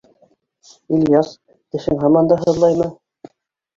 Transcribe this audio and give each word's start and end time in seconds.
—Ильяс, 0.97 1.29
тешең 1.75 2.01
һаман 2.05 2.33
да 2.33 2.39
һыҙлаймы? 2.43 2.93